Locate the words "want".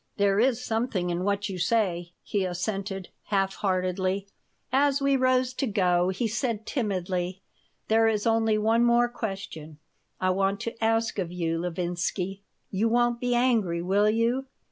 10.31-10.59